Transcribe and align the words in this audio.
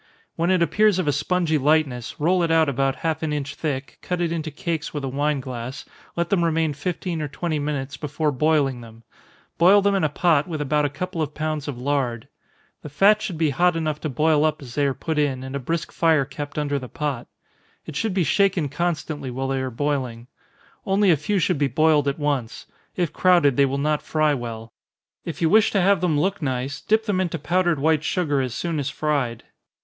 When 0.35 0.49
it 0.49 0.63
appears 0.63 0.97
of 0.97 1.07
a 1.07 1.11
spongy 1.11 1.59
lightness, 1.59 2.19
roll 2.19 2.41
it 2.41 2.49
out 2.49 2.67
about 2.67 2.95
half 3.05 3.21
an 3.21 3.31
inch 3.31 3.53
thick, 3.53 3.99
cut 4.01 4.19
it 4.19 4.31
into 4.31 4.49
cakes 4.49 4.95
with 4.95 5.03
a 5.03 5.07
wine 5.07 5.39
glass, 5.39 5.85
let 6.15 6.31
them 6.31 6.43
remain 6.43 6.73
fifteen 6.73 7.21
or 7.21 7.27
twenty 7.27 7.59
minutes 7.59 7.97
before 7.97 8.31
boiling 8.31 8.81
them 8.81 9.03
boil 9.59 9.79
them 9.79 9.93
in 9.93 10.03
a 10.03 10.09
pot, 10.09 10.47
with 10.47 10.59
about 10.59 10.85
a 10.85 10.89
couple 10.89 11.21
of 11.21 11.35
pounds 11.35 11.67
of 11.67 11.77
lard. 11.77 12.27
The 12.81 12.89
fat 12.89 13.21
should 13.21 13.37
be 13.37 13.51
hot 13.51 13.75
enough 13.75 14.01
to 14.01 14.09
boil 14.09 14.43
up 14.43 14.59
as 14.63 14.73
they 14.73 14.87
are 14.87 14.95
put 14.95 15.19
in, 15.19 15.43
and 15.43 15.55
a 15.55 15.59
brisk 15.59 15.91
fire 15.91 16.25
kept 16.25 16.57
under 16.57 16.79
the 16.79 16.89
pot. 16.89 17.27
It 17.85 17.95
should 17.95 18.15
be 18.15 18.23
shaken 18.23 18.69
constantly 18.69 19.29
while 19.29 19.49
they 19.49 19.61
are 19.61 19.69
boiling. 19.69 20.25
Only 20.83 21.11
a 21.11 21.15
few 21.15 21.37
should 21.37 21.59
be 21.59 21.67
boiled 21.67 22.07
at 22.07 22.17
once 22.17 22.65
if 22.95 23.13
crowded, 23.13 23.55
they 23.55 23.67
will 23.67 23.77
not 23.77 24.01
fry 24.01 24.33
well. 24.33 24.73
If 25.25 25.43
you 25.43 25.49
wish 25.51 25.69
to 25.69 25.79
have 25.81 26.01
them 26.01 26.19
look 26.19 26.41
nice, 26.41 26.81
dip 26.81 27.05
them 27.05 27.21
into 27.21 27.37
powdered 27.37 27.77
white 27.77 28.03
sugar 28.03 28.41
as 28.41 28.55
soon 28.55 28.79
as 28.79 28.89
fried. 28.89 29.43